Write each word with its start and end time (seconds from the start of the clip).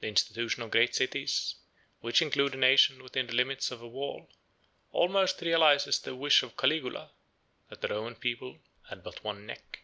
The 0.00 0.08
institution 0.08 0.64
of 0.64 0.72
great 0.72 0.92
cities, 0.92 1.54
which 2.00 2.20
include 2.20 2.54
a 2.54 2.56
nation 2.56 3.00
within 3.00 3.28
the 3.28 3.34
limits 3.36 3.70
of 3.70 3.80
a 3.80 3.86
wall, 3.86 4.28
almost 4.90 5.40
realizes 5.40 6.00
the 6.00 6.16
wish 6.16 6.42
of 6.42 6.56
Caligula, 6.56 7.12
that 7.68 7.80
the 7.80 7.86
Roman 7.86 8.16
people 8.16 8.58
had 8.88 9.04
but 9.04 9.22
one 9.22 9.46
neck. 9.46 9.82